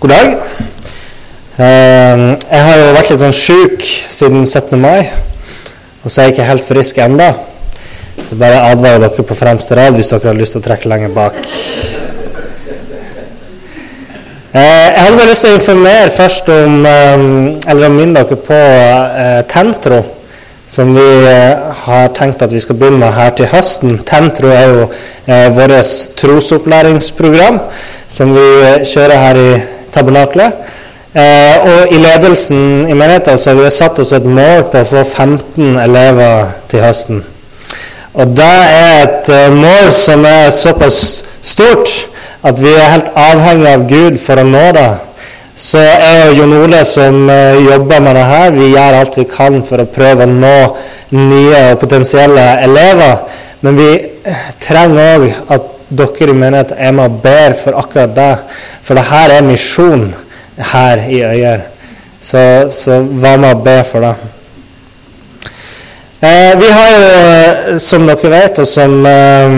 [0.00, 0.34] God dag.
[1.56, 2.18] Eh,
[2.50, 4.76] jeg har jo vært litt sånn sjuk siden 17.
[4.80, 5.08] mai,
[6.04, 7.30] og så er jeg ikke helt frisk ennå.
[8.20, 11.14] Så bare advarer dere på fremste rad hvis dere har lyst til å trekke lenger
[11.16, 11.40] bak.
[14.50, 18.60] Eh, jeg hadde bare lyst til å informere først om, eller å minne dere på
[19.48, 20.04] Tentro
[20.70, 21.08] som vi
[21.84, 23.98] har tenkt at vi skal begynne med her til høsten.
[24.06, 24.84] Tentro er jo
[25.26, 27.58] eh, vårt trosopplæringsprogram
[28.10, 28.46] som vi
[28.86, 29.50] kjører her i
[29.94, 30.52] tabernaklet.
[31.10, 34.86] Eh, og i ledelsen i menigheten så har vi satt oss et mål på å
[34.86, 37.24] få 15 elever til høsten.
[38.14, 41.00] Og det er et eh, mål som er såpass
[41.42, 41.90] stort
[42.46, 44.90] at vi er helt avhengig av Gud for å nå det.
[45.60, 49.26] Så jeg og Jon Ole som uh, jobber med det her, vi gjør alt vi
[49.28, 50.54] kan for å prøve å nå
[51.18, 53.18] nye og potensielle elever.
[53.60, 53.90] Men vi
[54.62, 58.32] trenger òg at dere i menigheten er med og ber for akkurat det.
[58.86, 60.08] For det her er misjon
[60.72, 61.66] her i Øyer.
[62.20, 64.14] Så, så vær med og be for det.
[66.20, 69.54] Eh, vi har jo, eh, som dere vet, og som eh,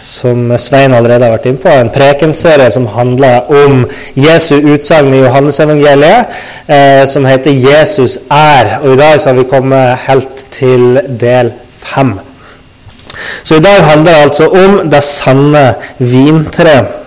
[0.00, 3.84] som Svein allerede har vært inne på, en prekenserie som handler om
[4.16, 8.80] Jesu utsagn i Johannesevangeliet, eh, som heter 'Jesus er'.
[8.82, 11.52] Og I dag så har vi kommet helt til del
[11.84, 12.18] fem.
[13.44, 16.99] Så i dag handler det altså om det sanne vintre.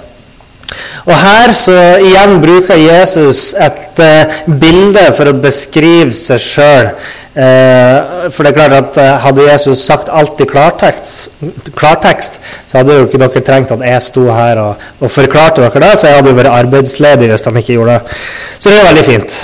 [1.05, 6.93] Og Her så igjen bruker Jesus et uh, bilde for å beskrive seg sjøl.
[7.33, 11.31] Uh, for det er klart at uh, Hadde Jesus sagt alt i klartekst,
[11.73, 12.38] klartekst
[12.69, 15.95] så hadde jo ikke dere trengt at jeg sto her og, og forklarte dere det,
[15.97, 18.19] så jeg hadde jo vært arbeidsledig hvis han ikke gjorde det.
[18.59, 19.39] Så det er veldig fint.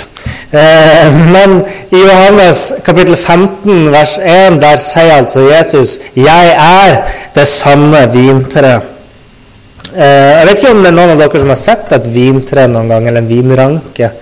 [0.50, 1.56] Eh, men
[1.90, 7.02] i Johannes kapittel 15 vers 1 der sier altså Jesus 'Jeg er
[7.34, 8.99] det sanne vintreet'.
[9.90, 12.92] Jeg vet ikke om det er noen av dere som har sett et vintre noen
[12.92, 14.12] gang, eller en vinranke.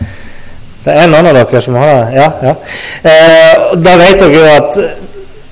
[0.84, 2.17] Det er noen av dere som har det?
[2.17, 2.29] Ja.
[2.49, 2.55] ja.
[3.03, 4.81] Eh, da vet dere jo at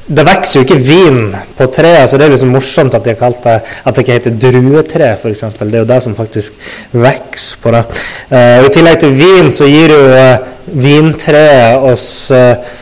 [0.07, 1.21] det vokser jo ikke vin
[1.59, 4.19] på treet, så det er liksom morsomt at de har kalt det at det ikke
[4.21, 5.43] heter druetre, f.eks.
[5.59, 6.55] Det er jo det som faktisk
[6.95, 7.83] vokser på det.
[8.31, 10.47] Eh, I tillegg til vin så gir jo eh,
[10.87, 12.77] vintreet oss eh,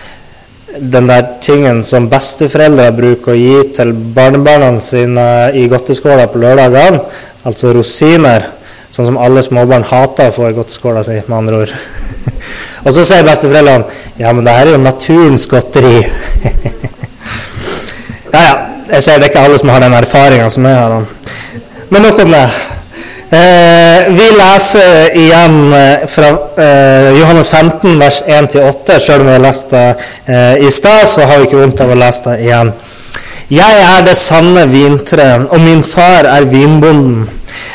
[0.79, 7.01] den der tingen som besteforeldre bruker å gi til barnebarna sine i godteskåla på lørdagene,
[7.47, 8.51] altså rosiner.
[8.95, 11.73] Sånn som alle småbarn hater å få i godteskåla si, med andre ord.
[12.85, 16.05] Og så sier besteforeldrene ja, men det her er jo naturens godteri.
[18.35, 18.55] ja, ja.
[18.85, 21.06] Jeg ser det er ikke alle som har den erfaringa som jeg har.
[21.91, 22.45] Men nok om det.
[23.34, 28.99] Eh, vi leser igjen eh, fra eh, Johannes 15, vers 1-8.
[28.99, 29.87] Selv om vi har lest det
[30.27, 32.71] eh, i stad, så har vi ikke vondt av å lese det igjen.
[33.50, 37.27] Jeg er det sanne vintreet, og min far er vinbonden.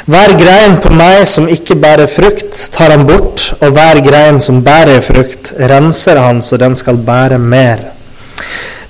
[0.09, 4.63] Hver grein på meg som ikke bærer frukt, tar han bort, og hver grein som
[4.63, 7.89] bærer frukt, renser han så den skal bære mer.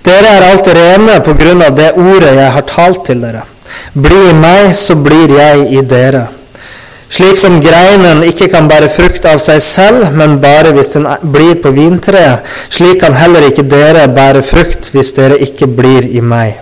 [0.05, 3.47] Dere er alt rene på grunn av det ordet jeg har talt til dere.
[3.93, 6.29] Bli i meg, så blir jeg i dere.
[7.09, 11.55] Slik som greinen ikke kan bære frukt av seg selv, men bare hvis den blir
[11.61, 16.59] på vintreet, slik kan heller ikke dere bære frukt hvis dere ikke blir i meg.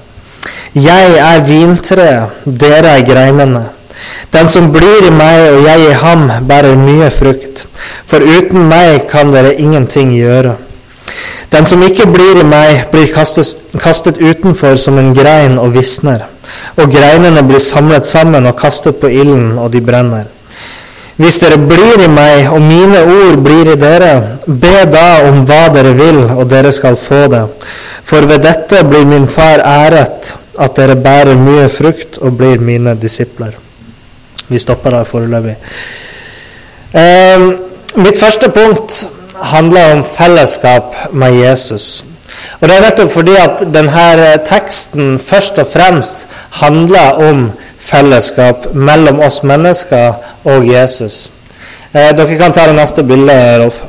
[0.78, 3.66] Jeg er vintreet, dere er greinene.
[4.32, 7.66] Den som blir i meg og jeg i ham, bærer mye frukt.
[8.08, 10.56] For uten meg kan dere ingenting gjøre.
[11.52, 16.28] Den som ikke blir i meg, blir kastet, kastet utenfor som en grein og visner.
[16.78, 20.28] Og greinene blir samlet sammen og kastet på ilden, og de brenner.
[21.18, 24.12] Hvis dere blir i meg, og mine ord blir i dere,
[24.46, 27.44] be da om hva dere vil, og dere skal få det.
[28.08, 32.94] For ved dette blir min far æret, at dere bærer mye frukt og blir mine
[33.02, 33.56] disipler.
[34.48, 35.56] Vi stopper der foreløpig.
[36.94, 37.48] Eh,
[37.98, 39.08] mitt første punkt
[39.52, 42.06] handler om fellesskap med Jesus.
[42.60, 46.28] Og Det er nettopp fordi at denne teksten først og fremst
[46.62, 51.28] handler om fellesskap mellom oss mennesker og Jesus.
[51.94, 53.84] Eh, dere kan ta det neste bildet, Rolf.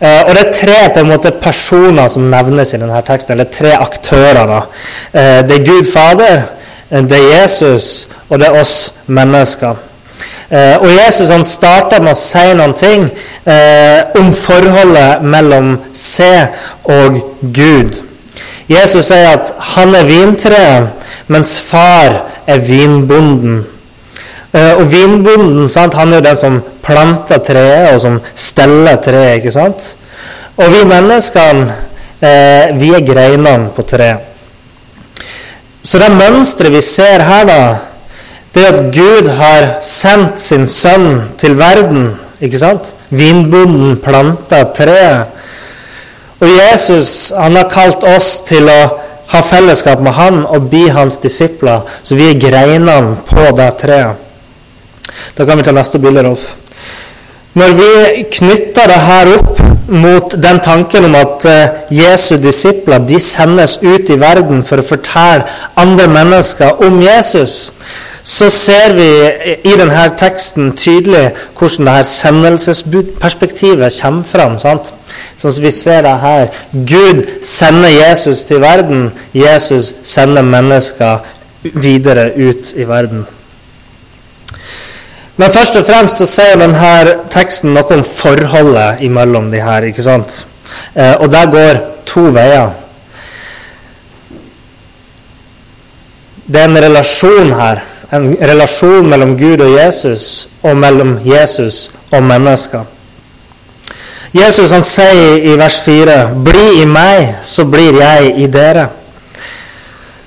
[0.00, 3.50] Eh, og Det er tre på en måte personer som nevnes i denne teksten, eller
[3.50, 4.46] tre aktører.
[4.46, 4.60] da.
[5.14, 6.42] Eh, det er Gud Fader,
[6.90, 9.74] det er Jesus, og det er oss mennesker.
[10.52, 13.06] Eh, og Jesus han starter med å si noen ting
[13.48, 16.32] eh, om forholdet mellom se
[16.92, 17.16] og
[17.56, 18.02] Gud.
[18.68, 23.62] Jesus sier at han er vintreet, mens far er vinbonden.
[24.52, 29.38] Eh, og vinbonden sant, han er jo den som planter treet, og som steller treet.
[29.40, 29.94] ikke sant?
[30.60, 31.78] Og vi menneskene,
[32.78, 34.28] vi er greinene på treet.
[35.82, 37.62] Så det mønsteret vi ser her, da,
[38.54, 42.12] det at Gud har sendt sin sønn til verden.
[42.40, 42.92] ikke sant?
[43.10, 45.26] Vinbonden planta treet.
[46.42, 48.80] Og Jesus han har kalt oss til å
[49.32, 54.18] ha fellesskap med han og bli hans disipler, så vi er greinene på det treet.
[55.36, 56.56] Da kan vi ta neste bilde, Rolf.
[57.54, 59.60] Når vi knytter det her opp
[59.92, 64.86] mot den tanken om at eh, Jesu disipler de sendes ut i verden for å
[64.86, 65.44] fortelle
[65.76, 67.72] andre mennesker om Jesus,
[68.24, 69.08] så ser vi
[69.66, 74.58] i denne teksten tydelig hvordan det her sendelsesperspektivet kommer fram.
[74.62, 74.92] sant?
[75.36, 76.48] Sånn som vi ser det her.
[76.72, 79.10] Gud sender Jesus til verden.
[79.34, 81.18] Jesus sender mennesker
[81.62, 83.26] videre ut i verden.
[85.36, 89.82] Men først og fremst så sier denne teksten noe om forholdet imellom de her.
[89.82, 90.46] ikke sant?
[90.94, 92.70] Eh, og der går to veier.
[96.46, 97.82] Det er en relasjon her.
[98.12, 102.84] En relasjon mellom Gud og Jesus, og mellom Jesus og mennesker.
[104.32, 108.88] Jesus han sier i vers 4.: Bli i meg, så blir jeg i dere.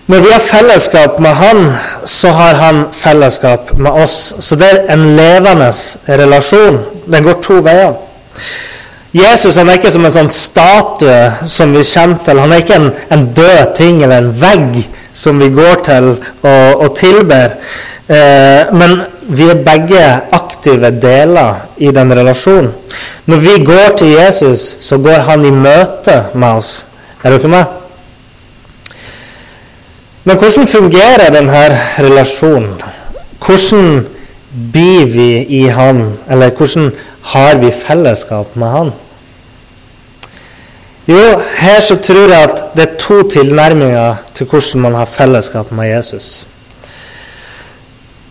[0.06, 1.72] Når vi har fellesskap med Han,
[2.06, 4.34] så har Han fellesskap med oss.
[4.40, 5.72] Så det er en levende
[6.08, 6.78] relasjon.
[7.12, 7.96] Den går to veier.
[9.16, 12.40] Jesus han er ikke som en sånn statue som vi kjenner til.
[12.44, 14.82] Han er ikke en, en død ting eller en vegg
[15.16, 16.10] som vi går til
[16.44, 17.56] og, og tilber.
[18.06, 19.00] Eh, men
[19.34, 20.02] vi er begge
[20.36, 22.74] aktive deler i den relasjonen.
[23.26, 26.86] Når vi går til Jesus, så går han i møte med oss.
[27.24, 27.64] Er dere med?
[30.26, 31.64] Men hvordan fungerer denne
[32.02, 32.76] relasjonen?
[33.46, 34.06] Hvordan
[34.74, 35.30] blir vi
[35.62, 36.92] i Han, eller hvordan
[37.34, 38.94] har vi fellesskap med Han?
[41.08, 45.72] Jo, her så tror jeg at det er to tilnærminger til hvordan man har fellesskap
[45.72, 46.48] med Jesus.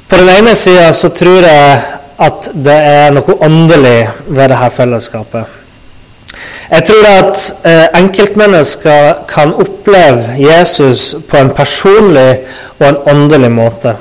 [0.08, 1.82] På den ene sida så tror jeg
[2.18, 5.60] at det er noe åndelig ved dette fellesskapet.
[6.70, 12.40] Jeg tror at eh, enkeltmennesker kan oppleve Jesus på en personlig
[12.80, 13.94] og en åndelig måte.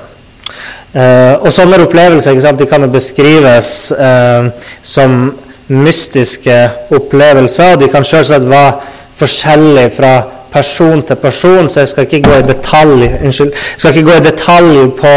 [0.93, 4.49] Eh, og sånne opplevelser sant, kan beskrives eh,
[4.81, 5.33] som
[5.67, 6.57] mystiske
[6.91, 7.75] opplevelser.
[7.79, 8.73] De kan selvsagt være
[9.15, 10.13] forskjellige fra
[10.53, 14.25] person til person, så jeg skal ikke gå i detalj, unnskyld, skal ikke gå i
[14.25, 15.13] detalj på,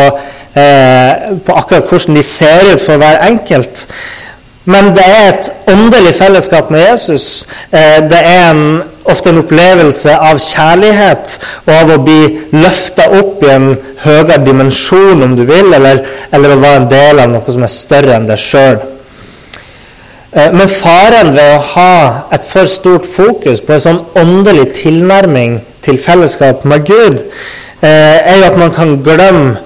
[0.56, 1.10] eh,
[1.46, 3.86] på akkurat hvordan de ser ut for hver enkelt.
[4.64, 7.46] Men det er et åndelig fellesskap med Jesus.
[7.72, 12.22] Eh, det er en, ofte en opplevelse av kjærlighet og av å bli
[12.56, 13.68] løfta opp i en
[14.02, 16.02] høyere dimensjon, om du vil, eller,
[16.32, 18.80] eller, å være en del av noe som er større enn deg sjøl.
[20.36, 21.94] Eh, men faren ved å ha
[22.36, 27.22] et for stort fokus på en sånn åndelig tilnærming til fellesskap med Gud,
[27.80, 29.56] eh, er jo at man kan glemme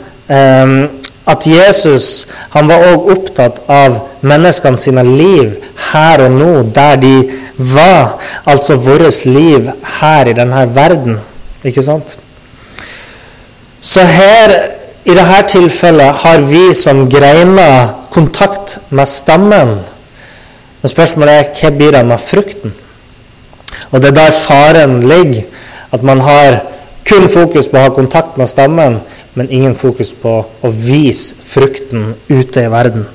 [1.27, 3.97] at Jesus han var også opptatt av
[4.27, 5.57] menneskene sine liv
[5.91, 7.15] her og nå, der de
[7.57, 8.19] var.
[8.47, 9.71] Altså vårt liv
[10.01, 11.19] her i denne verden.
[11.65, 12.17] Ikke sant?
[13.81, 14.55] Så her,
[15.05, 19.79] i dette tilfellet, har vi som greiner kontakt med stammen.
[20.83, 22.75] Men spørsmålet er hva blir det med frukten?
[23.91, 25.43] Og det er der faren ligger.
[25.93, 26.61] At man har
[27.05, 29.01] kun fokus på å ha kontakt med stammen,
[29.35, 33.07] men ingen fokus på å vise frukten ute i verden.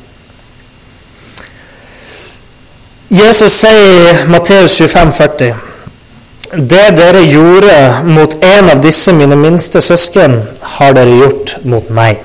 [3.10, 5.56] Jesus sier i Matteus 25, 40,
[6.56, 7.75] Det dere gjorde
[8.06, 10.39] mot en av disse mine minste søsken,
[10.78, 12.22] har dere gjort mot meg.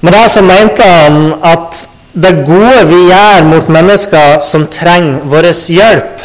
[0.00, 5.50] Med det så mente han at det gode vi gjør mot mennesker som trenger vår
[5.50, 6.22] hjelp,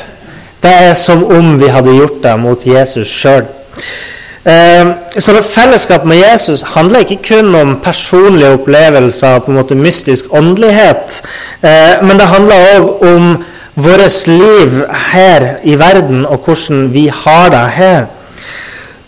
[0.62, 3.48] det er som om vi hadde gjort det mot Jesus sjøl.
[4.50, 10.34] Eh, så fellesskap med Jesus handler ikke kun om personlige opplevelser, på en måte mystisk
[10.34, 11.22] åndelighet,
[11.64, 13.44] eh, men det handler òg om
[13.80, 18.06] vårt liv her i verden, og hvordan vi har det her.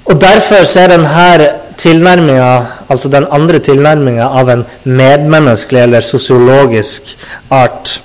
[0.05, 7.15] Og Derfor er denne tilnærminga, altså den andre tilnærminga av en medmenneskelig eller sosiologisk
[7.50, 8.00] art.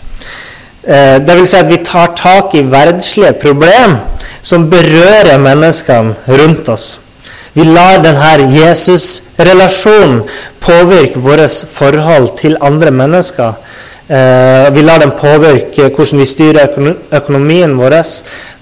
[0.87, 3.99] Eh, vil si at vi tar tak i verdslige problem
[4.43, 6.99] som berører menneskene rundt oss.
[7.57, 10.21] Vi lar denne Jesus-relasjonen
[10.61, 13.57] påvirke vårt forhold til andre mennesker.
[14.07, 16.69] Eh, vi lar den påvirke hvordan vi styrer
[17.17, 17.97] økonomien vår,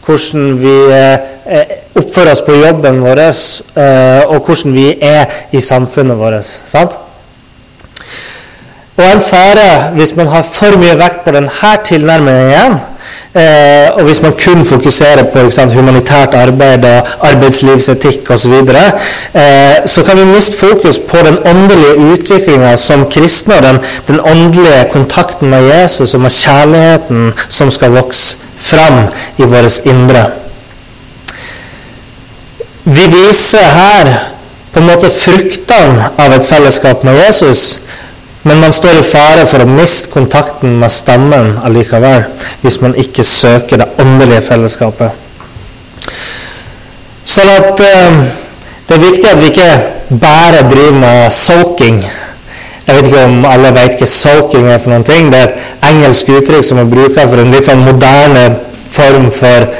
[0.04, 6.18] hvordan vi eh, oppfører oss på jobben vår, eh, og hvordan vi er i samfunnet
[6.18, 6.44] vårt.
[6.44, 6.98] Sant?
[8.94, 12.76] Og en fare hvis man har for mye vekt på denne tilnærmingen
[13.34, 18.84] eh, og hvis man kun fokuserer på sant, humanitært arbeid og arbeidslivsetikk osv., så, videre,
[19.34, 24.20] eh, så kan vi miste fokus på den åndelige utviklinga som kristne, og den, den
[24.20, 29.04] åndelige kontakten med Jesus og med kjærligheten som skal vokse fram
[29.38, 30.24] i vårt indre.
[32.84, 34.10] Vi viser her
[34.72, 37.78] på en måte fruktene av et fellesskap med Jesus.
[38.44, 42.26] Men man står i fare for å miste kontakten med stammen allikevel,
[42.60, 45.22] hvis man ikke søker det åndelige fellesskapet.
[47.24, 48.18] Sånn at eh,
[48.84, 52.02] Det er viktig at vi ikke bare driver med soaking.
[52.84, 55.30] Jeg vet ikke om alle vet hva soaking er for noen ting.
[55.32, 58.42] Det er et engelsk uttrykk som man bruker for en litt sånn moderne
[58.92, 59.70] form for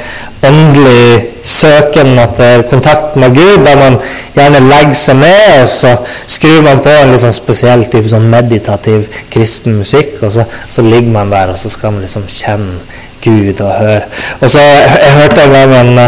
[0.49, 3.97] åndelig søken etter kontakt med Gud, der man
[4.35, 5.95] gjerne legger seg ned, og så
[6.27, 11.11] skrur man på en liksom spesiell type sånn meditativ kristen musikk, og så, så, ligger
[11.13, 12.79] man der, og så skal man liksom kjenne
[13.25, 14.01] Gud og høre.
[14.41, 15.99] Og så Jeg, jeg hørte en gang en,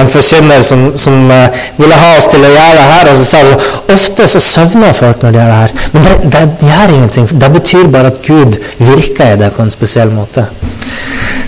[0.00, 3.28] en forkynner som, som uh, ville ha oss til å gjøre det her, og så
[3.28, 5.76] sa hun ofte så søvner folk når de gjør det her.
[5.92, 7.30] Men det, det gjør ingenting.
[7.44, 10.48] Det betyr bare at Gud virker i det på en spesiell måte.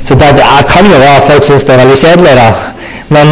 [0.07, 2.76] Så det, det kan jo være at folk syns det er veldig kjedelig, da.
[3.09, 3.29] Men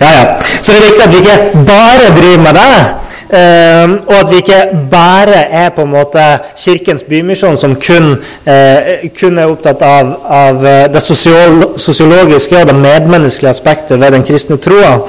[0.00, 0.24] ja, ja.
[0.62, 2.86] Så det er viktig at vi ikke bare driver med det.
[3.26, 4.60] Uh, og at vi ikke
[4.90, 6.22] bare er på en måte
[6.56, 8.12] Kirkens Bymisjon som kun,
[8.46, 14.22] uh, kun er opptatt av, av eh, det sosiologiske og det medmenneskelige aspektet ved den
[14.26, 15.00] kristne troa.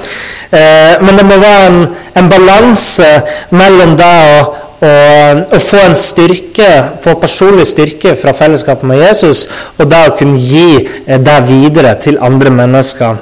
[0.50, 1.84] Uh, men det må være en,
[2.18, 3.12] en balanse
[3.54, 4.40] mellom det å
[4.78, 6.68] og, og, få en styrke,
[7.02, 9.46] få personlig styrke fra fellesskapet med Jesus,
[9.78, 13.18] og da å kunne gi eh, det videre til andre mennesker.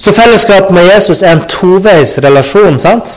[0.00, 3.16] Så fellesskap med Jesus er en toveis relasjon, sant?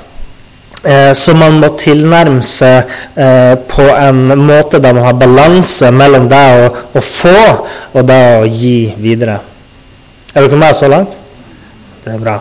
[0.83, 6.25] Eh, som man må tilnærme seg eh, på en måte der man har balanse mellom
[6.27, 6.65] det å,
[6.99, 7.37] å få
[7.93, 9.37] og det å gi videre.
[10.33, 11.15] Er dere med så langt?
[12.03, 12.35] Det er bra.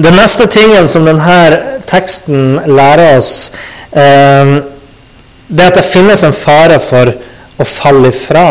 [0.00, 3.50] Den neste tingen som denne teksten lærer oss,
[3.92, 4.56] eh,
[5.46, 7.12] det er at det finnes en fare for
[7.60, 8.46] å falle ifra.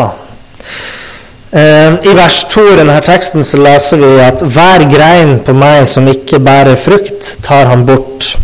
[1.56, 5.86] Eh, I vers 2 i denne teksten så leser vi at 'hver grein på meg
[5.88, 8.36] som ikke bærer frukt, tar han bort'.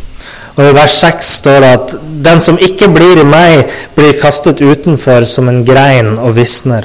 [0.56, 4.60] Og I vers 6 står det at 'den som ikke blir i meg, blir kastet
[4.60, 6.84] utenfor som en grein og visner'.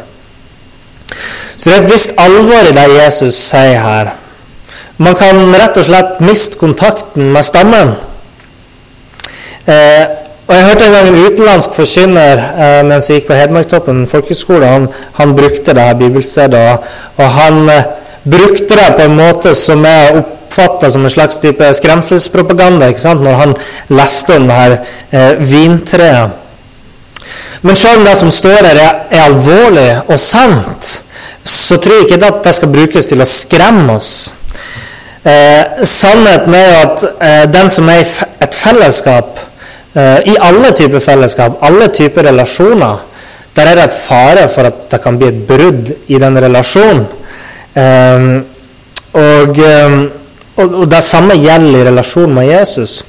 [1.57, 4.07] Så det er et visst alvor i det Jesus sier her.
[4.97, 7.95] Man kan rett og slett miste kontakten med stammen.
[9.67, 14.05] Eh, og Jeg hørte en gang en utenlandsk forkynner eh, mens jeg gikk på Hedmarktoppen
[14.07, 14.67] folkehøgskole.
[14.71, 14.85] Han,
[15.17, 16.85] han, brukte det her bibelstedet, og,
[17.17, 17.89] og han eh,
[18.23, 23.25] brukte det på en måte som jeg oppfatta som en slags type skremselspropaganda ikke sant?
[23.25, 23.55] når han
[23.91, 24.77] leste om det her
[25.11, 26.29] eh, vintreet.
[27.61, 30.93] Men selv om det som står her, er, er alvorlig og sant,
[31.43, 34.13] så tror jeg ikke at det skal brukes til å skremme oss.
[35.27, 38.07] Eh, sannheten er jo at eh, den som er i
[38.47, 39.43] et fellesskap,
[39.97, 42.99] i alle typer fellesskap, alle typer relasjoner,
[43.57, 47.07] der er det et fare for at det kan bli et brudd i den relasjonen.
[47.77, 48.27] Eh,
[49.17, 49.97] eh,
[50.57, 53.03] og, og, det samme gjelder i relasjon med Jesus.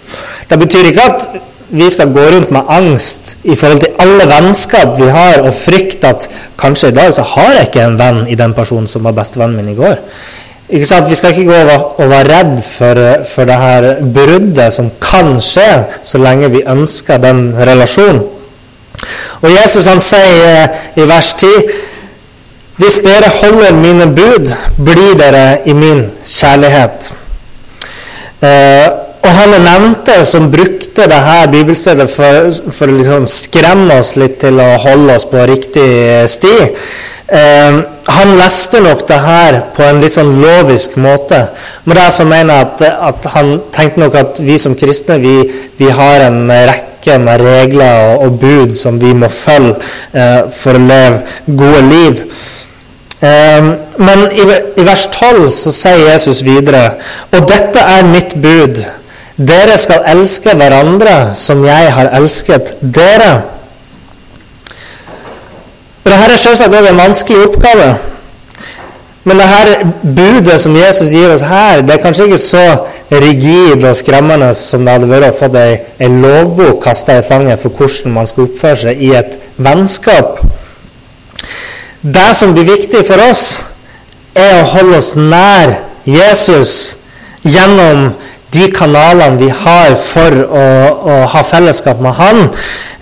[0.48, 1.28] Det betyr ikke at
[1.68, 6.08] vi skal gå rundt med angst i forhold til alle vennskap vi har, og frykte
[6.08, 6.28] at
[6.60, 9.56] kanskje i dag så har jeg ikke en venn i den personen som var bestevennen
[9.56, 10.00] min i går.
[10.68, 11.58] Vi skal ikke gå
[11.96, 15.70] og være redd for, for det her bruddet som kan skje,
[16.04, 18.20] så lenge vi ønsker den relasjonen.
[19.40, 21.48] Og Jesus han sier eh, i vers 10.:
[22.78, 27.12] Hvis dere holder mine bud, blir dere i min kjærlighet.
[28.42, 28.88] Eh,
[29.22, 34.38] og han er nevnte som brukte dette bibelstedet for, for å liksom skremme oss litt
[34.44, 35.88] til å holde oss på riktig
[36.30, 36.56] sti.
[37.28, 41.42] Eh, han leste nok det her på en litt sånn lovisk måte.
[41.84, 45.34] Men det som mener at, at Han tenkte nok at vi som kristne vi,
[45.76, 49.76] vi har en rekke med regler og, og bud som vi må følge
[50.16, 51.20] eh, for å leve
[51.60, 52.24] gode liv.
[53.20, 53.68] Eh,
[54.00, 54.48] men i,
[54.80, 56.84] i vers 12 så sier Jesus videre
[57.34, 58.80] Og dette er mitt bud.
[59.36, 63.57] Dere skal elske hverandre som jeg har elsket dere.
[66.08, 67.86] For dette er selvsagt også en vanskelig oppgave.
[69.28, 72.62] Men dette budet som Jesus gir oss her, det er kanskje ikke så
[73.12, 77.76] rigid og skremmende som det hadde vært å få ei, lovbok kasta i fanget for
[77.76, 80.38] hvordan man skal oppføre seg i et vennskap.
[82.00, 83.42] Det som blir viktig for oss,
[84.32, 85.74] er å holde oss nær
[86.08, 86.72] Jesus
[87.44, 88.14] gjennom
[88.56, 90.64] de kanalene vi har for å,
[91.04, 92.46] å ha fellesskap med Han,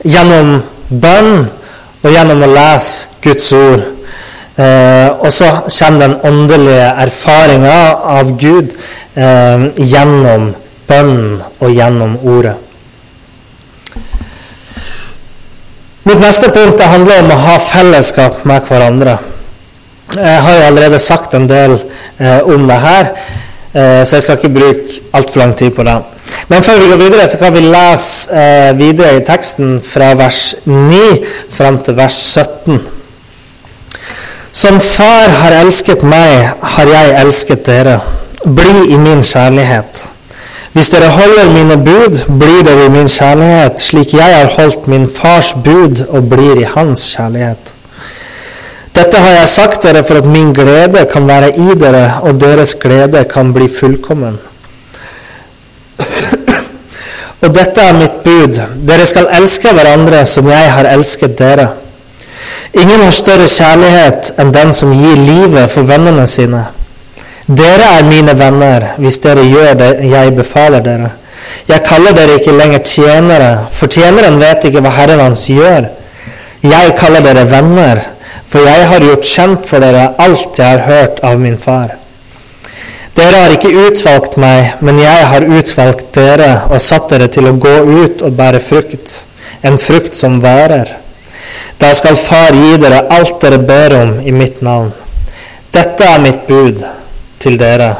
[0.02, 0.56] gjennom
[0.90, 1.46] bønn
[2.02, 3.84] og gjennom å lese Guds ord.
[4.56, 7.80] Eh, og så kommer den åndelige erfaringa
[8.16, 8.70] av Gud
[9.14, 10.54] eh, gjennom
[10.88, 12.56] bønnen og gjennom ordet.
[16.06, 19.16] Mitt neste punkt handler om å ha fellesskap med hverandre.
[20.14, 21.74] Jeg har jo allerede sagt en del
[22.22, 23.08] eh, om det her,
[23.74, 25.96] eh, så jeg skal ikke bruke altfor lang tid på det.
[26.48, 30.42] Men før vi går videre, så kan vi lese eh, videre i teksten fra vers
[30.64, 31.00] 9
[31.50, 32.80] fram til vers 17.
[34.56, 37.98] Som Far har elsket meg, har jeg elsket dere.
[38.44, 40.06] Bli i min kjærlighet.
[40.76, 45.06] Hvis dere holder mine bud, blir dere i min kjærlighet, slik jeg har holdt min
[45.08, 47.72] fars bud og blir i hans kjærlighet.
[48.96, 52.74] Dette har jeg sagt dere for at min glede kan være i dere, og deres
[52.80, 54.36] glede kan bli fullkommen.
[57.44, 58.56] Og dette er mitt bud.
[58.88, 61.68] Dere skal elske hverandre som jeg har elsket dere.
[62.76, 66.64] Ingen har større kjærlighet enn den som gir livet for vennene sine.
[67.46, 71.12] Dere er mine venner hvis dere gjør det jeg befaler dere.
[71.68, 75.86] Jeg kaller dere ikke lenger tjenere, for tjeneren vet ikke hva Herren hans gjør.
[76.66, 78.02] Jeg kaller dere venner
[78.46, 81.96] for jeg har gjort kjent for dere alt jeg har hørt av min far.
[83.16, 87.54] Dere har ikke utvalgt meg, men jeg har utvalgt dere og satt dere til å
[87.56, 89.22] gå ut og bære frukt,
[89.64, 90.90] en frukt som varer.
[91.80, 94.90] Da skal Far gi dere alt dere ber om i mitt navn.
[95.72, 96.82] Dette er mitt bud
[97.40, 97.94] til dere.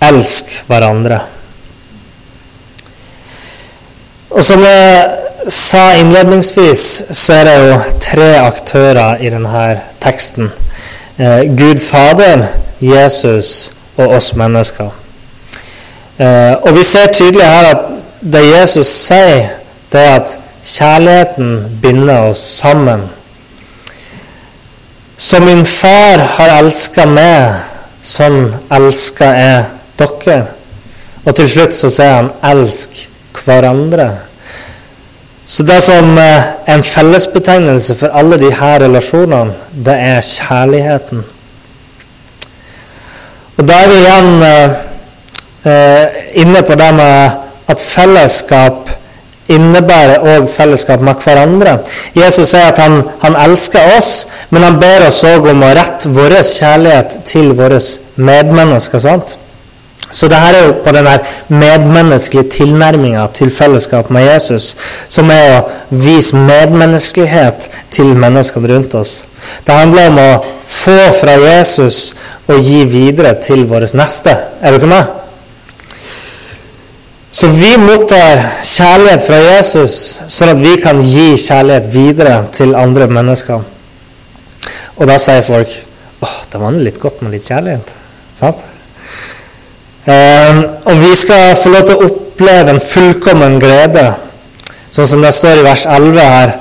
[0.00, 1.18] Elsk hverandre.
[4.30, 9.66] Og som jeg sa innledningsvis, så er det jo tre aktører i denne
[10.00, 10.48] teksten.
[11.20, 12.46] Eh, Gud Fader,
[12.80, 13.68] Jesus
[14.00, 14.90] og oss mennesker.
[16.20, 17.88] Eh, og vi ser tydelig her at
[18.20, 19.48] det Jesus sier,
[19.92, 23.06] det er at kjærligheten binder oss sammen.
[25.16, 27.60] Som min far har elska meg,
[28.02, 29.64] sånn elsker jeg
[30.00, 30.40] dere.
[31.24, 33.06] Og til slutt så sier han 'elsk
[33.44, 34.10] hverandre'.
[35.50, 39.52] Så det som er eh, en fellesbetegnelse for alle her relasjonene,
[39.84, 41.24] det er kjærligheten.
[43.60, 44.78] Og da er vi igjen eh,
[45.68, 48.88] eh, inne på det med at fellesskap
[49.50, 51.74] innebærer òg fellesskap med hverandre.
[52.16, 56.08] Jesus sier at han, han, elsker oss, men han ber oss òg om å rette
[56.14, 57.82] vår kjærlighet til våre
[58.16, 59.02] medmennesker.
[59.02, 59.36] sant?
[60.10, 61.06] Så det her er jo på den
[61.52, 64.72] medmenneskelige tilnærminga til fellesskap med Jesus,
[65.08, 69.20] som er å vise medmenneskelighet til menneskene rundt oss.
[69.66, 70.30] Det handler om å
[70.66, 72.14] få fra Jesus
[72.54, 74.36] og gi videre til vår neste.
[74.60, 75.16] Er ikke med?
[77.30, 79.94] Så vi mottar kjærlighet fra Jesus,
[80.26, 83.62] sånn at vi kan gi kjærlighet videre til andre mennesker.
[84.98, 85.70] Og da sier folk
[86.20, 87.94] åh, det var litt godt med litt kjærlighet.
[88.40, 88.66] Sant?
[90.10, 94.06] Ehm, og vi skal få lov til å oppleve en fullkommen glede,
[94.90, 96.54] sånn som det står i vers 11 her.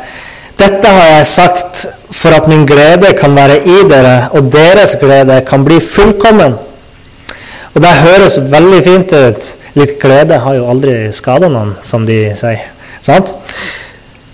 [0.60, 5.40] Dette har jeg sagt for at min glede kan være i dere, og deres glede
[5.48, 6.58] kan bli fullkommen.
[7.74, 9.46] Og det høres veldig fint ut.
[9.80, 12.66] Litt glede har jo aldri skada noen, som de sier.
[13.06, 13.32] Sant?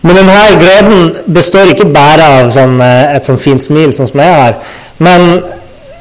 [0.05, 4.21] Men denne gleden består ikke bare av sånn, eh, et sånn fint smil, sånn som
[4.21, 4.57] jeg har.
[5.01, 5.27] Men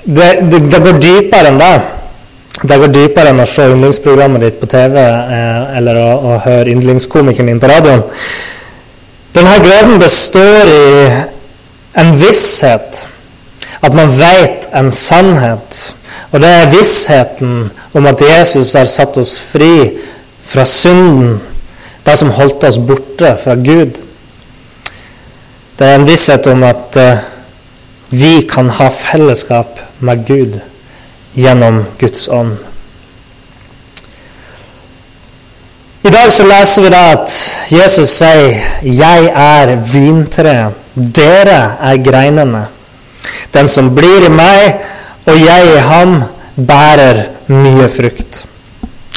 [0.05, 1.75] det, det, det går dypere enn det.
[2.65, 6.73] Det går dypere enn å se yndlingsprogrammet ditt på TV eh, eller å, å høre
[6.73, 8.05] yndlingskomikeren din på radioen.
[9.35, 11.11] Denne gleden består i
[12.01, 13.07] en visshet.
[13.83, 15.94] At man vet en sannhet.
[16.31, 19.99] Og det er vissheten om at Jesus har satt oss fri
[20.44, 21.40] fra synden,
[22.07, 23.99] det som holdt oss borte fra Gud.
[25.79, 27.23] Det er en visshet om at uh,
[28.14, 30.61] vi kan ha fellesskap med Gud
[31.35, 32.55] gjennom Guds ånd.
[36.05, 37.31] I dag så leser vi da at
[37.73, 42.67] Jesus sier 'Jeg er vintreet, dere er greinene'.
[43.53, 44.85] Den som blir i meg,
[45.25, 46.25] og jeg i ham,
[46.57, 48.45] bærer mye frukt.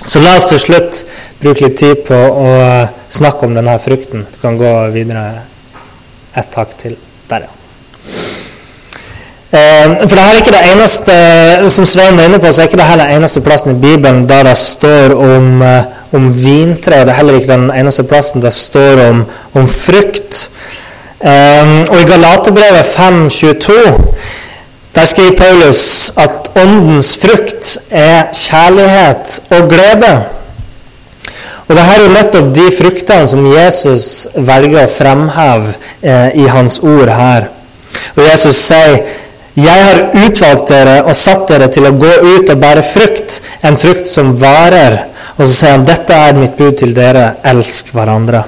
[0.05, 1.03] Så la oss til slutt
[1.41, 4.23] bruke litt tid på å snakke om denne frukten.
[4.23, 5.41] Du kan gå videre
[6.35, 6.95] et hakk til.
[7.29, 7.56] Der, ja.
[9.47, 11.13] Eh, for det er ikke det eneste
[11.71, 14.25] som Svein var inne på, så er ikke det her den eneste plassen i Bibelen
[14.29, 15.83] der det står om, eh,
[16.13, 17.05] om vintre.
[17.05, 20.49] Det er heller ikke den eneste plassen det står om, om frukt.
[21.19, 23.73] Og i Galaterbrevet 5,22
[24.97, 30.23] der skriver Paulus at åndens frukt er kjærlighet og glede.
[31.67, 36.79] Og det her er nettopp de fruktene som Jesus velger å fremheve eh, i hans
[36.79, 37.49] ord her.
[38.15, 39.01] Og Jesus sier
[39.57, 43.77] Jeg har utvalgt dere og satt dere til å gå ut og bære frukt, en
[43.79, 44.99] frukt som varer.
[45.37, 48.43] Og så sier han dette er mitt bud til dere, elsk hverandre.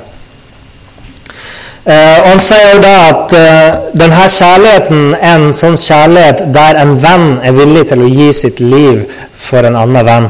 [1.90, 6.94] Uh, og Han sier da at uh, denne kjærligheten er en sånn kjærlighet der en
[7.02, 9.08] venn er villig til å gi sitt liv
[9.40, 10.28] for en annen venn.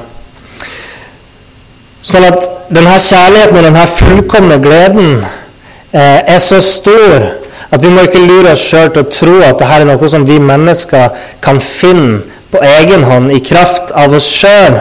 [2.00, 7.28] Sånn at denne kjærligheten og denne fullkomne gleden uh, er så stor
[7.69, 10.25] at vi må ikke lure oss sjøl til å tro at dette er noe som
[10.25, 11.12] vi mennesker
[11.43, 14.79] kan finne på egen hånd i kraft av oss sjøl.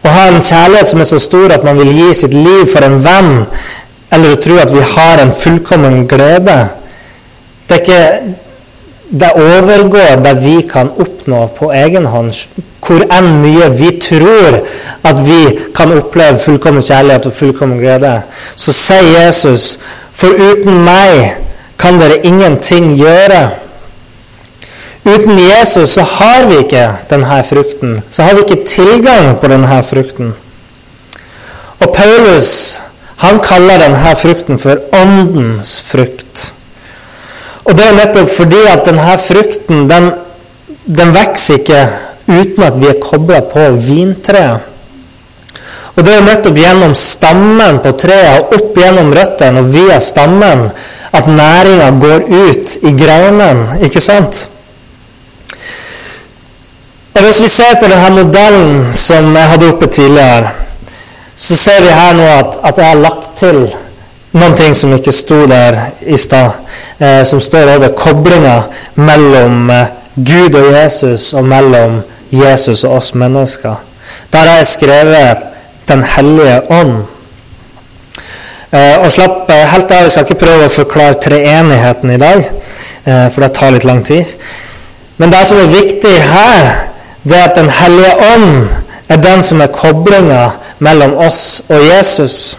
[0.00, 2.86] Å ha en kjærlighet som er så stor at man vil gi sitt liv for
[2.86, 3.42] en venn,
[4.14, 6.56] eller å tro at vi har en fullkommen glede.
[7.68, 7.98] Det, ikke,
[9.10, 12.32] det overgår det vi kan oppnå på egen hånd,
[12.86, 14.62] hvor enn mye vi tror
[15.06, 15.42] at vi
[15.76, 18.16] kan oppleve fullkommen kjærlighet og fullkommen glede.
[18.56, 19.74] Så sier Jesus,
[20.14, 21.49] for uten meg
[21.80, 23.48] kan dere ingenting gjøre.
[25.04, 27.98] Uten Jesus så har vi ikke denne frukten.
[28.12, 30.34] Så har vi ikke tilgang på denne frukten.
[31.80, 32.78] Og Paulus
[33.20, 36.52] han kaller denne frukten for åndens frukt.
[37.64, 40.10] Og det er nettopp fordi at denne frukten den,
[40.88, 41.82] den vokser ikke
[42.30, 44.66] uten at vi er kobla på vintreet.
[45.96, 50.68] Og det er nettopp gjennom stammen på treet og opp gjennom røttene og via stammen
[51.12, 54.48] at næringa går ut i greinene, ikke sant?
[57.14, 60.50] Og Hvis vi ser på denne modellen som jeg hadde oppe tidligere,
[61.36, 63.64] så ser vi her nå at, at jeg har lagt til
[64.32, 66.50] noen ting som ikke sto der i stad,
[67.00, 68.56] eh, som står over koblinga
[68.94, 73.74] mellom eh, Gud og Jesus og mellom Jesus og oss mennesker.
[74.32, 75.46] Der har jeg skrevet
[75.88, 77.02] Den hellige ånd.
[78.70, 82.44] Eh, og slapp eh, helt av, Jeg skal ikke prøve å forklare treenigheten i dag,
[83.02, 84.30] eh, for det tar litt lang tid.
[85.18, 86.70] Men det som er viktig her,
[87.26, 88.68] det er at Den hellige ånd
[89.10, 92.56] er den som er koblinga mellom oss og Jesus.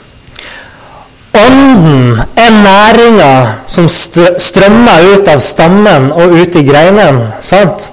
[1.32, 3.32] Ånden er næringa
[3.72, 7.32] som strømmer ut av stammen og ut i greinene.
[7.40, 7.92] sant?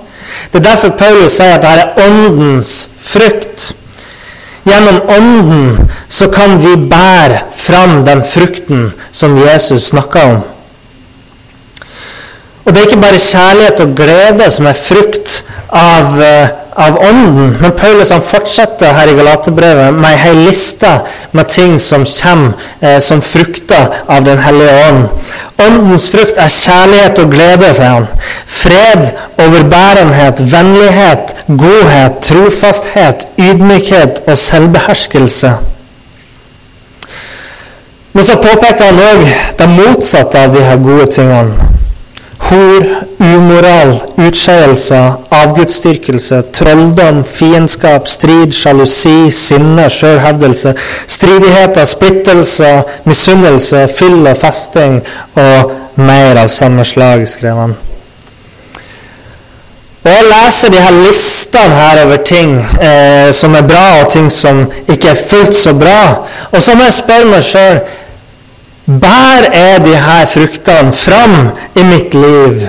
[0.53, 3.73] Det er derfor Paulus sier at dette er åndens frukt.
[4.69, 10.41] Gjennom ånden så kan vi bære fram den frukten som Jesus snakka om.
[12.65, 15.39] Og det er ikke bare kjærlighet og glede som er frukt
[15.73, 17.57] av uh, av Ånden.
[17.61, 20.91] Men Paulus han fortsetter her i Galaterbrevet med ei hel liste
[21.35, 25.09] med ting som kommer eh, som frukter av Den hellige ånd.
[25.59, 28.07] Åndens frukt er kjærlighet og glede, sier han.
[28.47, 29.09] Fred,
[29.43, 35.53] overbærenhet, vennlighet, godhet, trofasthet, ydmykhet og selvbeherskelse.
[38.13, 39.27] Men så påpeker han òg
[39.59, 41.75] det motsatte av de her gode tingene
[42.49, 42.87] hor,
[43.19, 50.75] umoral, utskeielser, avgudsdyrkelse, trolldom, fiendskap, strid, sjalusi, sinne, sjølhevdelse,
[51.07, 55.03] stridigheter, splittelser, misunnelse, fyll og festing
[55.37, 57.77] og mer av samme slag, skrev han.
[59.99, 64.31] Og Jeg leser de her listene her over ting eh, som er bra, og ting
[64.33, 66.25] som ikke er fullt så bra.
[66.53, 67.83] Og så må jeg spørre meg sjøl
[68.89, 72.63] Bær jeg de her fruktene fram i mitt liv?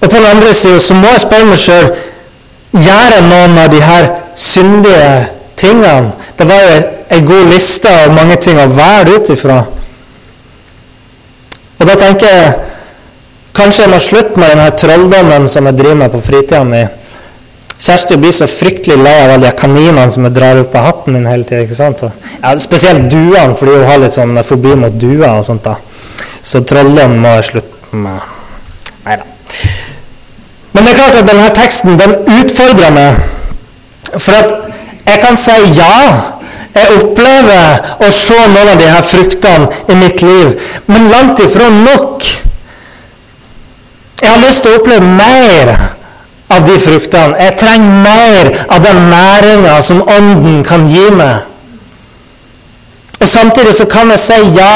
[0.00, 1.90] Og på den andre siden så må jeg spørre meg sjøl
[2.70, 5.26] gjør jeg noen av de her syndige
[5.58, 6.14] tingene.
[6.38, 9.58] Det var jo en god liste av mange ting å være ut ifra.
[11.80, 12.54] Og da tenker jeg
[13.56, 16.84] kanskje jeg må slutte med denne trolldommen som jeg driver med på fritida mi.
[17.80, 21.14] Kjersti blir så fryktelig lei av alle de kaninene som jeg drar opp av hatten
[21.16, 22.10] min hele tida.
[22.42, 25.64] Ja, spesielt duene, fordi hun har litt sånn fobi mot duer og sånt.
[25.64, 25.78] da.
[26.42, 28.20] Så trollene må jeg slutte med.
[29.06, 29.24] Nei da.
[30.72, 33.24] Men det er klart at denne teksten den utfordrer meg.
[34.12, 34.52] For at
[35.06, 35.96] jeg kan si ja.
[36.70, 40.52] Jeg opplever å se noen av de her fruktene i mitt liv,
[40.86, 42.28] men langt ifra nok.
[44.20, 45.72] Jeg har lyst til å oppleve mer
[46.50, 47.38] av de fruktene.
[47.38, 51.46] Jeg trenger mer av den næringa som Ånden kan gi meg.
[53.20, 54.74] Og Samtidig så kan jeg si ja.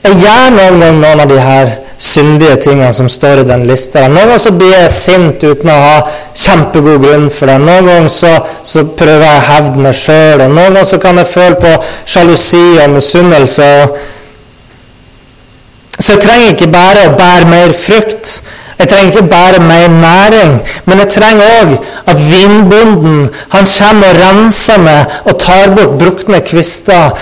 [0.00, 4.06] Jeg gjør noen ganger noen av de her syndige tingene som står i den lista.
[4.08, 5.96] Noen ganger så blir jeg sint uten å ha
[6.32, 7.58] kjempegod grunn for det.
[7.60, 8.30] Noen ganger så,
[8.64, 10.46] så prøver jeg å hevde meg sjøl.
[10.46, 11.74] Noen ganger så kan jeg føle på
[12.08, 13.68] sjalusi og misunnelse.
[15.98, 18.38] Så jeg trenger ikke bare å bære mer frukt.
[18.80, 21.72] Jeg trenger ikke bare mer næring, men jeg trenger òg
[22.08, 27.12] at vinbonden han kommer og renser meg og tar bort brukne kvister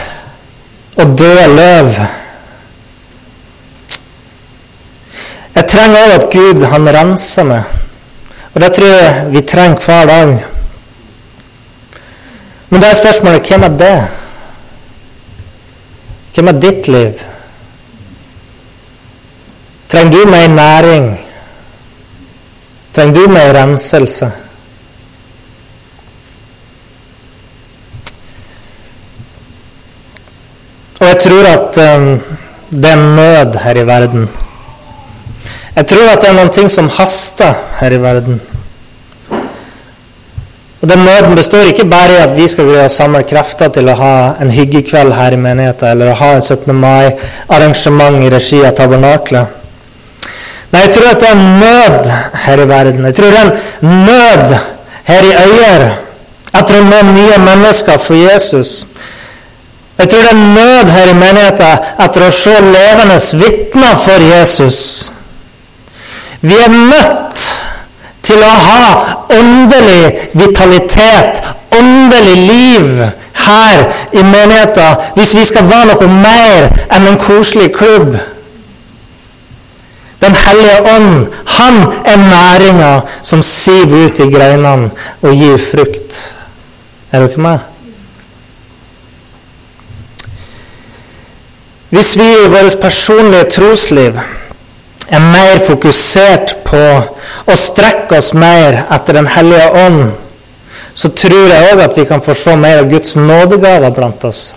[0.97, 1.99] og døde løv.
[5.55, 7.63] Jeg trenger òg at Gud han renser meg.
[8.55, 10.35] Og det tror jeg vi trenger hver dag.
[12.71, 13.95] Men da er spørsmålet hvem er det?
[16.35, 17.25] Hvem er ditt liv?
[19.89, 21.28] Trenger du mer næring?
[22.99, 24.27] Trenger du mer renselse?
[30.99, 32.09] Og jeg tror at um,
[32.71, 34.25] det er nød her i verden.
[35.77, 38.41] Jeg tror at det er noen ting som haster her i verden.
[40.81, 43.93] Og Den nøden består ikke bare i at vi skal greie å samle krefter til
[43.93, 46.75] å ha en hyggekveld her i menigheten, eller å ha en 17.
[46.75, 49.58] mai-arrangement i regi av tabernaklet.
[50.73, 52.11] Nei, jeg tror at det er nød
[52.45, 53.05] her i verden.
[53.09, 54.55] Jeg tror det er en nød
[55.09, 55.87] her i Øyer
[56.59, 58.83] etter å nå nye mennesker for Jesus.
[59.99, 64.81] Jeg tror det er nød her i menigheten etter å se levende vitner for Jesus.
[66.41, 67.41] Vi er nødt
[68.23, 68.83] til å ha
[69.35, 71.43] åndelig vitalitet,
[71.75, 73.03] åndelig liv
[73.49, 78.15] her i menigheten hvis vi skal være noe mer enn en koselig klubb.
[80.21, 84.91] Den hellige ånd, han er næringa som siver ut i greinene
[85.23, 86.17] og gir frukt.
[87.13, 87.59] Er dere med?
[91.89, 94.19] Hvis vi i vårt personlige trosliv
[95.09, 96.83] er mer fokusert på
[97.49, 100.11] å strekke oss mer etter Den hellige ånd,
[100.95, 104.51] så tror jeg òg at vi kan få se mer av Guds nådegaver blant oss.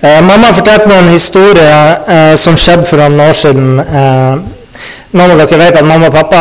[0.00, 1.72] Eh, mamma fortalte meg en historie
[2.08, 3.74] eh, som skjedde for noen år siden.
[3.84, 4.78] Eh,
[5.12, 6.40] noen av dere vet at mamma og pappa,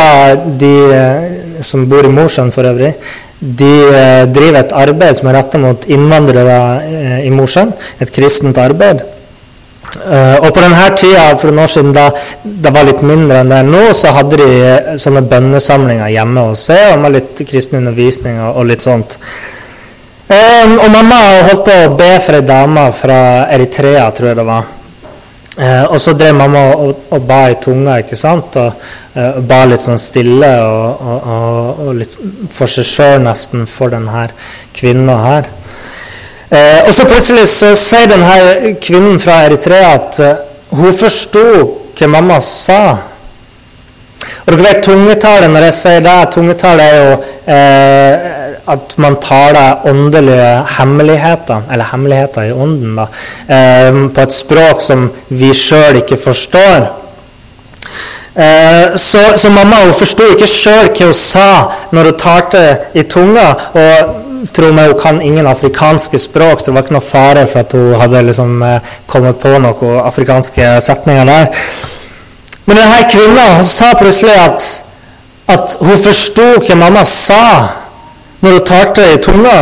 [0.62, 1.26] de, eh,
[1.68, 2.94] som bor i Mosjøen for øvrig,
[3.40, 7.76] de eh, driver et arbeid som er retta mot innvandrere eh, i Mosjøen.
[8.00, 9.04] Et kristent arbeid.
[9.90, 12.12] Og på denne tida, for noen år siden, da
[12.46, 16.68] det var litt mindre enn det er nå, så hadde de sånne bønnesamlinger hjemme hos
[16.70, 19.18] seg, og med litt kristen undervisning og, og litt sånt.
[20.30, 21.16] Um, og mamma
[21.48, 24.68] holdt på å be for ei dame fra Eritrea, tror jeg det var.
[25.58, 28.54] Uh, og så drev mamma og, og, ba i tunga, ikke sant?
[28.62, 32.14] Og ba litt sånn stille og, litt
[32.54, 34.28] for seg sjøl nesten for denne
[34.78, 35.50] kvinna her.
[36.54, 40.46] Uh, og så plutselig så sier denne kvinnen fra Eritrea at uh,
[40.78, 41.46] hun forsto
[41.98, 42.84] hva mamma sa.
[44.46, 47.18] Og dere vet tungetallet, når jeg sier det, tungetallet er jo
[48.70, 53.08] at man taler åndelige hemmeligheter, eller hemmeligheter i ånden, da,
[53.56, 56.90] eh, på et språk som vi sjøl ikke forstår.
[58.36, 61.50] Eh, så, så, mamma hun forsto ikke sjøl hva hun sa
[61.92, 63.54] når hun talte i tunga.
[63.74, 67.60] og tro meg, hun kan ingen afrikanske språk, så det var ikke noe fare for
[67.60, 71.50] at hun hadde liksom, eh, kommet på noen afrikanske setninger der.
[72.66, 74.66] Men denne kvinna sa plutselig at,
[75.50, 77.44] at hun forsto hva mamma sa
[78.42, 79.58] når hun talte i tunga.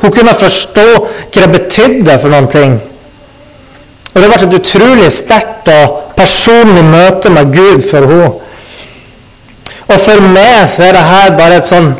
[0.00, 2.76] Hun kunne forstå hva det betydde for noen ting.
[4.14, 8.30] Og Det ble et utrolig sterkt og personlig møte med Gud for henne.
[9.90, 11.92] Og for meg så er det her bare et sånn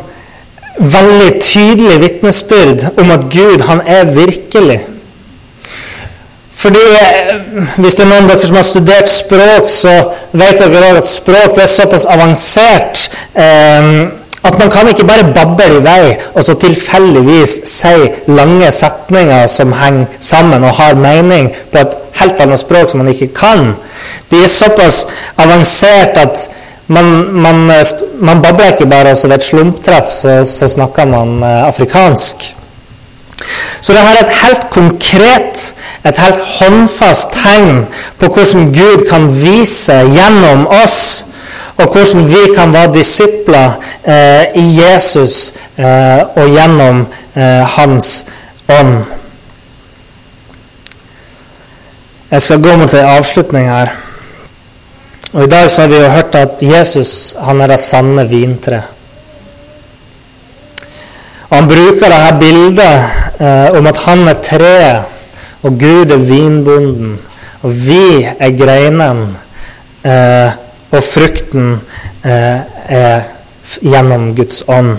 [0.79, 4.79] veldig tydelig vitnesbyrd om at Gud, han er virkelig.
[6.61, 7.35] Fordi eh,
[7.81, 9.93] Hvis det er noen av dere som har studert språk, så
[10.31, 15.83] vet dere at språk er såpass avansert eh, at man kan ikke bare bable i
[15.85, 17.93] vei og så tilfeldigvis si
[18.27, 23.13] lange setninger som henger sammen og har mening på et helt annet språk som man
[23.13, 23.75] ikke kan.
[24.31, 25.05] De er såpass
[25.37, 26.47] avansert at
[26.91, 27.85] man, man, eh,
[28.19, 32.55] man babler ikke bare, så ved et slumptreff så, så snakker man uh, afrikansk.
[33.81, 35.73] Så det er et helt konkret,
[36.05, 37.85] et helt håndfast tegn
[38.19, 41.20] på hvordan Gud kan vise gjennom oss,
[41.81, 48.13] og hvordan vi kan være disipler eh, i Jesus eh, og gjennom eh, Hans
[48.69, 49.01] ånd.
[52.31, 53.91] Jeg skal gå mot en avslutning her.
[55.33, 58.81] Og I dag så har vi jo hørt at Jesus han er det sanne vintre.
[61.51, 65.17] Han bruker dette bildet eh, om at han er treet,
[65.61, 67.17] og Gud er vinbonden.
[67.61, 69.35] Og vi er greinene,
[70.03, 70.51] eh,
[70.91, 71.73] og frukten
[72.23, 72.59] eh,
[72.91, 73.23] er
[73.81, 74.97] gjennom Guds ånd.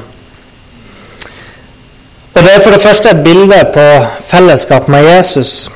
[2.32, 3.86] Og Det er for det første et bilde på
[4.24, 5.70] fellesskap med Jesus.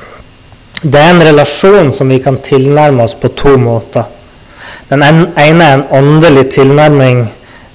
[0.81, 4.09] Det er en relasjon som vi kan tilnærme oss på to måter.
[4.89, 7.23] Den ene er en åndelig tilnærming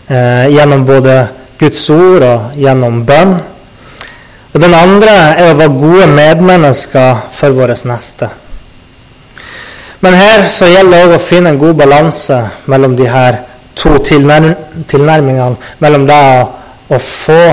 [0.08, 1.16] eh, gjennom både
[1.60, 3.36] Guds ord og gjennom bønn.
[4.52, 8.28] Og den andre er å være gode medmennesker for vår neste.
[10.02, 12.38] Men her så gjelder det òg å finne en god balanse
[12.70, 13.38] mellom de her
[13.78, 14.48] to tilnær
[14.90, 15.54] tilnærmingene.
[15.82, 16.42] Mellom det å,
[16.90, 17.44] å få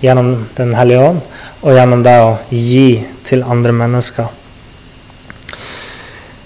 [0.00, 1.22] gjennom Den hellige ånd,
[1.60, 4.28] og gjennom det å gi til andre mennesker.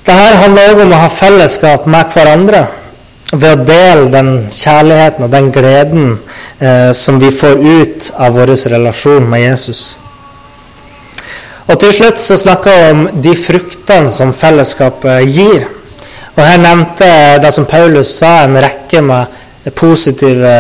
[0.02, 2.64] Dette handler òg om å ha fellesskap med hverandre
[3.32, 6.08] ved å dele den kjærligheten og den gleden
[6.58, 10.01] eh, som vi får ut av vår relasjon med Jesus.
[11.72, 15.62] Og til slutt så snakker vi om de fruktene som fellesskapet gir.
[16.36, 17.08] Og Her nevnte
[17.40, 20.52] det som Paulus sa, en rekke med positive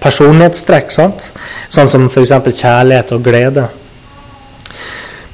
[0.00, 0.94] personlighetstrekk.
[0.94, 1.28] Sant?
[1.68, 2.32] Sånn som f.eks.
[2.62, 3.66] kjærlighet og glede.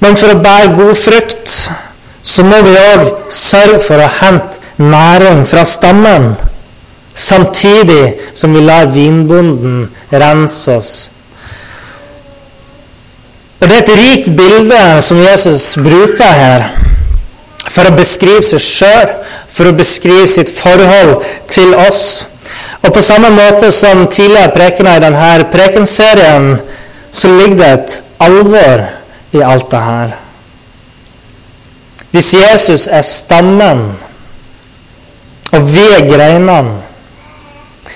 [0.03, 1.55] Men for å bære god frukt
[2.25, 6.33] så må vi òg sørge for å hente næring fra stammen,
[7.15, 10.95] samtidig som vi lar vinbonden rense oss
[13.65, 16.65] og Det er et rikt bilde som Jesus bruker her
[17.65, 19.15] for å beskrive seg sjøl,
[19.49, 22.27] for å beskrive sitt forhold til oss.
[22.85, 26.51] Og på samme måte som tidligere prekener i denne prekenserien,
[27.09, 27.97] så ligger det et
[28.27, 28.85] alvor
[29.33, 30.15] i alt det her.
[32.13, 33.85] Hvis Jesus er stammen,
[35.57, 36.83] og vi er greinene,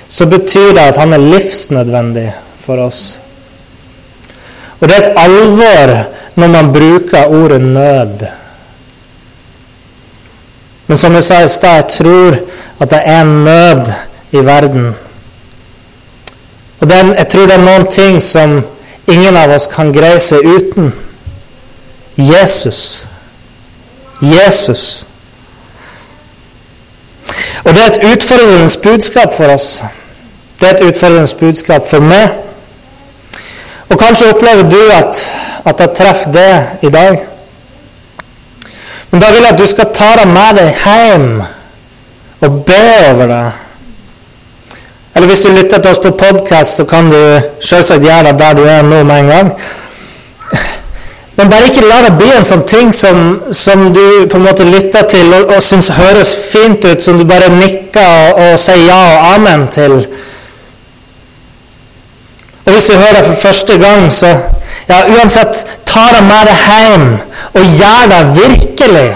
[0.10, 3.20] så betyr det at han er livsnødvendig for oss.
[4.80, 5.94] Og det er et alvor
[6.36, 8.26] når man bruker ordet nød.
[10.88, 12.40] Men som jeg sa i stad, jeg tror
[12.80, 13.92] at det er en nød
[14.32, 14.96] i verden.
[16.80, 18.62] Og den, jeg tror det er noen ting som
[19.08, 20.94] ingen av oss kan greie seg uten.
[22.18, 23.08] Jesus.
[24.22, 25.06] Jesus.
[27.64, 29.84] Og det er et utfordrende budskap for oss.
[30.60, 32.30] Det er et utfordrende budskap for meg.
[33.90, 35.24] Og kanskje opplever du at,
[35.66, 36.52] at jeg treffer det
[36.88, 37.18] i dag.
[39.12, 41.32] Men da vil jeg at du skal ta deg med deg hjem
[42.46, 43.48] og be over det.
[45.16, 47.20] Eller hvis du lytter til oss på podkast, så kan du
[47.66, 49.52] selvsagt gjøre det der du er nå med en gang.
[51.40, 53.20] Men bare ikke la det bli en sånn ting som,
[53.56, 57.24] som du på en måte lytter til og, og syns høres fint ut, som du
[57.28, 60.02] bare nikker og, og sier ja og amen til.
[62.70, 64.28] Og hvis du hører det for første gang, så
[64.90, 67.06] ja, uansett, ta deg med deg hjem
[67.58, 69.08] og gjør det virkelig.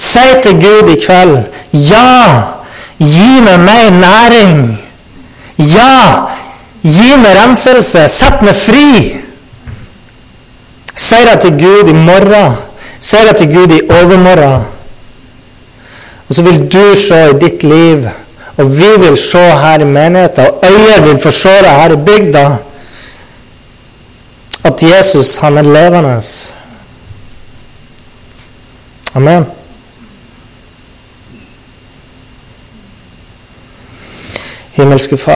[0.00, 1.34] Si til Gud i kveld
[1.90, 2.14] ja,
[2.96, 4.64] gi meg mer næring.
[5.58, 6.32] Ja,
[6.80, 8.06] gi meg renselse.
[8.08, 8.88] Sett meg fri.
[10.96, 12.56] Si det til Gud i morgen.
[12.96, 14.64] Si det til Gud i overmorgen.
[16.28, 18.08] Og så vil du se i ditt liv
[18.56, 21.96] og vi vil se her i menigheten, og øyet vil få se det her i
[21.96, 22.56] bygda,
[24.64, 26.22] at Jesus, han er levende.
[29.14, 29.46] Amen.
[34.72, 35.30] Himmelske Far.